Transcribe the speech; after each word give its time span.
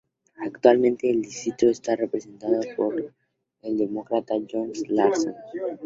Actualmente 0.39 1.11
el 1.11 1.21
distrito 1.21 1.69
está 1.69 1.95
representado 1.95 2.59
por 2.75 3.13
el 3.61 3.77
Demócrata 3.77 4.33
John 4.51 4.71
Larson. 4.87 5.35